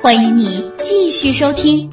[0.00, 1.90] 欢迎你继续收听。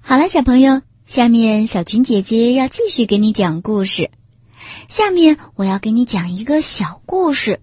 [0.00, 4.10] 好了，小朋友，下面小群姐姐要继续给你讲故事。
[4.88, 7.60] 下面我要给你讲一个小故事，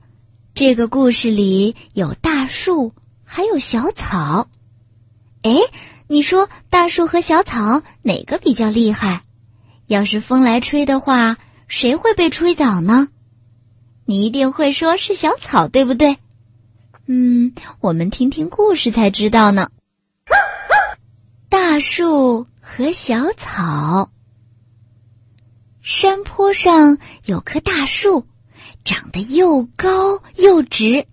[0.54, 2.94] 这个故事里有大树，
[3.24, 4.50] 还有小草。
[5.44, 5.58] 哎，
[6.08, 9.22] 你说大树和小草哪个比较厉害？
[9.88, 11.38] 要是风来吹的话，
[11.68, 13.08] 谁会被吹倒呢？
[14.06, 16.18] 你一定会说是小草，对不对？
[17.06, 19.70] 嗯，我们听听故事才知道呢。
[21.50, 24.10] 大树和小草。
[25.82, 28.26] 山坡上有棵大树，
[28.86, 31.06] 长得又高又直。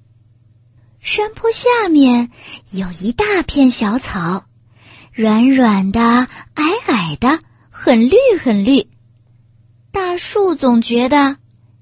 [1.00, 2.30] 山坡下面
[2.70, 4.44] 有一大片小草，
[5.12, 6.00] 软软的、
[6.54, 8.88] 矮矮的，很绿很绿。
[9.90, 11.36] 大树总觉得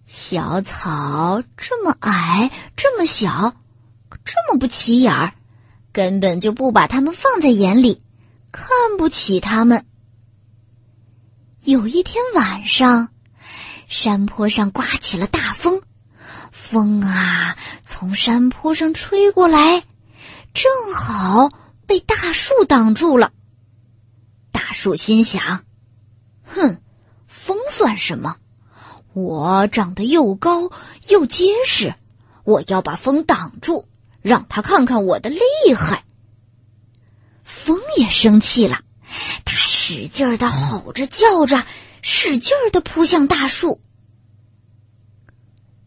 [0.06, 3.55] 小草这么矮，这么小，
[4.31, 5.33] 这么不起眼儿，
[5.91, 8.03] 根本就不把它们放在眼里，
[8.53, 8.69] 看
[8.99, 9.87] 不起它们。
[11.62, 13.09] 有一天晚上，
[13.87, 15.81] 山坡上刮起了大风，
[16.53, 19.83] 风啊从山坡上吹过来，
[20.53, 21.51] 正好
[21.87, 23.33] 被大树挡住了。
[24.53, 25.65] 大树心想
[26.45, 26.83] ：“哼，
[27.27, 28.37] 风算什么？
[29.15, 30.70] 我长得又高
[31.09, 31.95] 又结实，
[32.45, 33.88] 我要把风挡住，
[34.22, 35.41] 让他看看我的厉
[35.74, 36.05] 害。”
[37.42, 38.80] 风也生气了。
[39.44, 41.64] 他使劲儿的吼着叫着，
[42.02, 43.80] 使劲儿的扑向大树。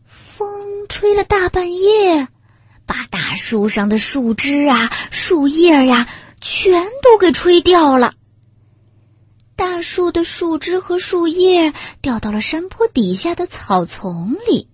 [0.07, 2.27] 风吹了大半夜，
[2.87, 6.07] 把大树上的树枝啊、树叶呀，
[6.41, 8.15] 全都给吹掉了。
[9.55, 11.71] 大树的树枝和树叶
[12.01, 14.67] 掉到了山坡底下的草丛里。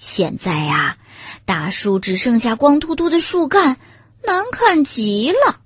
[0.00, 0.96] 现在呀，
[1.44, 3.76] 大树只剩下光秃秃的树干，
[4.24, 5.60] 难看极了。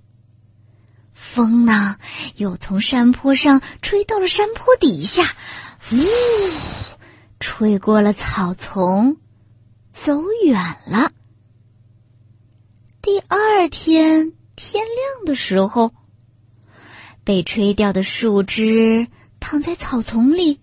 [1.12, 1.96] 风呢，
[2.34, 5.22] 又从山坡上吹到了山坡底下，
[5.92, 6.04] 呜，
[7.38, 9.18] 吹过了草丛，
[9.92, 11.12] 走远了。
[13.00, 15.94] 第二天天亮的时候，
[17.22, 19.06] 被吹掉的树枝
[19.38, 20.58] 躺在草丛里，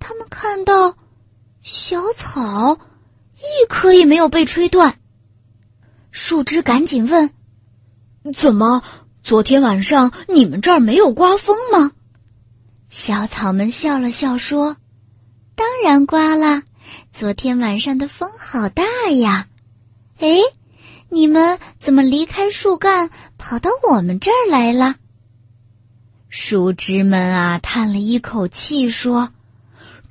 [0.00, 0.96] 他们看到
[1.66, 2.78] 小草
[3.38, 4.98] 一棵也没有被吹断。
[6.10, 7.30] 树枝赶紧问
[8.36, 8.82] ：“怎么？”
[9.24, 11.92] 昨天晚上你们这儿没有刮风吗？
[12.90, 14.76] 小草们笑了笑说
[15.56, 16.60] ：“当然刮了，
[17.14, 19.48] 昨天晚上的风好大呀！
[20.18, 20.36] 哎，
[21.08, 23.08] 你们怎么离开树干
[23.38, 24.96] 跑到我们这儿来了？”
[26.28, 29.30] 树枝们啊，叹了一口气说：“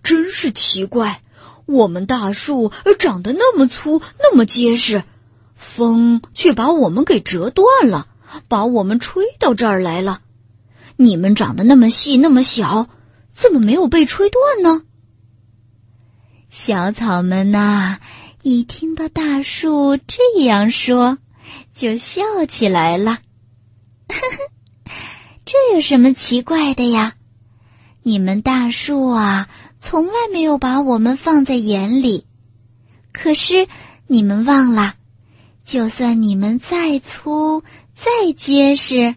[0.02, 1.22] 真是奇怪，
[1.66, 5.04] 我们大树长得那么粗，那么结实，
[5.56, 8.08] 风却把我们给折断了。”
[8.48, 10.22] 把我们吹到这儿来了，
[10.96, 12.90] 你们长得那么细那么小，
[13.32, 14.82] 怎么没有被吹断呢？
[16.50, 18.00] 小草们呐，
[18.42, 21.20] 一听到大树这样说，
[21.76, 23.20] 就笑起来了。
[24.08, 24.92] 呵呵，
[25.46, 27.14] 这有什么奇怪的呀？
[28.02, 29.48] 你们大树啊，
[29.86, 32.26] 从来没有把我们放在眼里。
[33.12, 33.68] 可是
[34.08, 34.96] 你们忘了，
[35.66, 37.62] 就算你们再粗。
[37.94, 39.14] 再结实，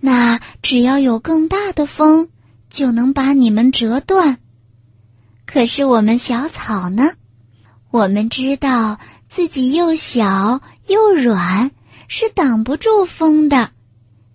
[0.00, 2.28] 那只要有更大的风，
[2.70, 4.38] 就能把你们折断。
[5.44, 7.10] 可是我们小草呢？
[7.90, 8.98] 我们知道
[9.28, 11.72] 自己又小又软，
[12.08, 13.70] 是挡不住风的，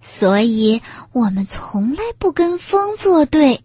[0.01, 3.61] 所以我们从来不跟风作对。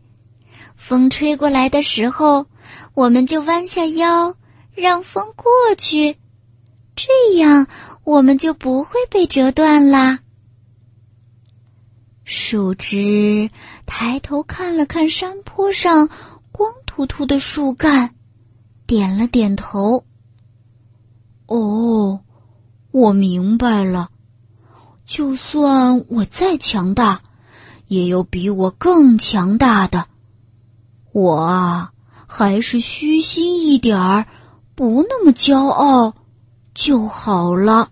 [0.87, 2.45] 风吹过来的时候，
[2.93, 4.37] 我们就弯下腰，
[4.75, 5.47] 让风过
[5.78, 6.19] 去，
[6.95, 7.67] 这样。
[8.05, 10.19] 我们就不会被折断啦。
[12.25, 13.49] 树枝
[13.87, 16.11] 抬头看了看山坡上
[16.53, 18.15] 光秃秃的树干，
[18.87, 20.05] 点了点头。
[21.47, 22.21] 哦，
[22.91, 24.11] 我明白了。
[25.07, 27.22] 就算我再强大，
[27.89, 30.09] 也有比我更强大的。
[31.15, 31.93] 我啊，
[32.27, 34.27] 还是虚心一点儿，
[34.75, 36.13] 不那么骄傲
[36.75, 37.91] 就好了。